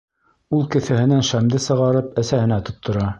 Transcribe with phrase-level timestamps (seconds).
[0.59, 3.09] Ул кеҫәһенән шәмде сығарып әсәһенә тоттора.